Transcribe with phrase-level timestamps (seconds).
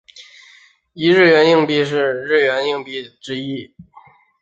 [0.93, 3.75] 一日圆硬币是日圆硬币之一。